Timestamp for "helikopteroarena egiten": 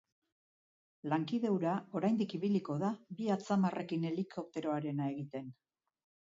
4.13-5.57